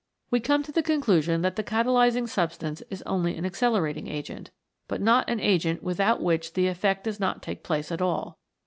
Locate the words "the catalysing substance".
1.57-2.81